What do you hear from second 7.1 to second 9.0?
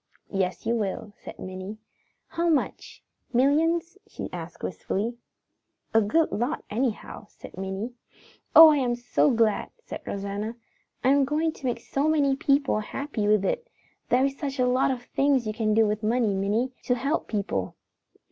said Minnie. "Oh, I am